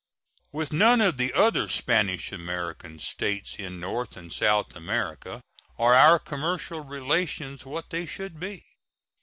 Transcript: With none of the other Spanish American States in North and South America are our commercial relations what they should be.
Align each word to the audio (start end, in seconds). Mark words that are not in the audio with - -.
With 0.51 0.73
none 0.73 0.99
of 0.99 1.19
the 1.19 1.31
other 1.33 1.69
Spanish 1.69 2.31
American 2.31 2.97
States 2.97 3.53
in 3.57 3.79
North 3.79 4.17
and 4.17 4.33
South 4.33 4.75
America 4.75 5.43
are 5.77 5.93
our 5.93 6.17
commercial 6.17 6.79
relations 6.79 7.67
what 7.67 7.91
they 7.91 8.07
should 8.07 8.39
be. 8.39 8.63